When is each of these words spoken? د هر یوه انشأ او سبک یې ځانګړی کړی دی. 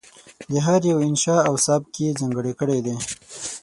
د 0.51 0.53
هر 0.65 0.81
یوه 0.91 1.01
انشأ 1.09 1.37
او 1.47 1.55
سبک 1.65 1.91
یې 2.01 2.17
ځانګړی 2.19 2.53
کړی 2.59 2.79
دی. 2.85 2.95